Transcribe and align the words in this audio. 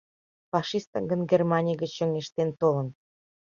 Фашистак 0.51 1.03
гын, 1.09 1.21
Германий 1.31 1.79
гыч 1.81 1.91
чоҥештен 1.97 2.49
толын. 2.59 2.87